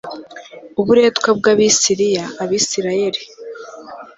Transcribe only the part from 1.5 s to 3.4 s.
abasiriya abisirayeli